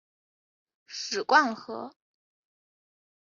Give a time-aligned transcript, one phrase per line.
[0.87, 1.93] 史灌河